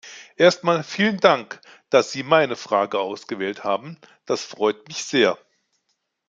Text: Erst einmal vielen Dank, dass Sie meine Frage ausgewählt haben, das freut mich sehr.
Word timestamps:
Erst 0.35 0.63
einmal 0.63 0.81
vielen 0.81 1.19
Dank, 1.19 1.61
dass 1.91 2.11
Sie 2.11 2.23
meine 2.23 2.55
Frage 2.55 2.99
ausgewählt 2.99 3.63
haben, 3.63 3.99
das 4.25 4.43
freut 4.43 4.87
mich 4.87 5.03
sehr. 5.03 5.37